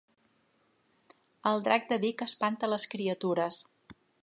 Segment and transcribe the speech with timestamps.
[1.51, 3.63] El drac de Vic espanta les criatures